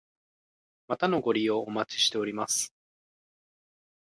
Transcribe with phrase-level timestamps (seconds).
[0.87, 2.73] またのご利用お待ちしております。